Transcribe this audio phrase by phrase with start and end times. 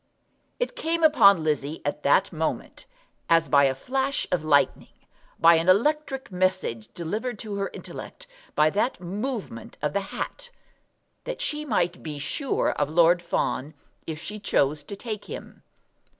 [0.59, 2.87] It came upon Lizzie at that moment,
[3.29, 4.95] as by a flash of lightning,
[5.37, 8.25] by an electric message delivered to her intellect
[8.55, 10.49] by that movement of the hat,
[11.25, 13.75] that she might be sure of Lord Fawn
[14.07, 15.61] if she chose to take him.